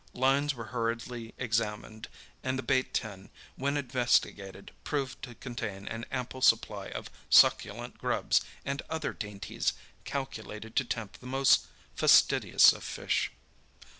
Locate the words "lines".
0.15-0.55